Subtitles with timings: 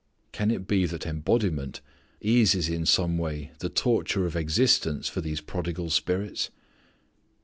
[0.31, 1.79] (Can it be that embodiment
[2.21, 6.49] eases in some way the torture of existence for these prodigal spirits!)